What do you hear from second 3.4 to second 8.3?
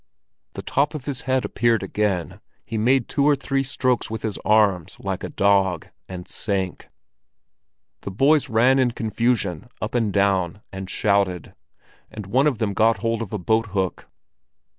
strokes with his arms like a dog, and sank. The